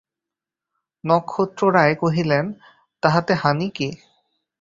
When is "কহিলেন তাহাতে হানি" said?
1.95-3.67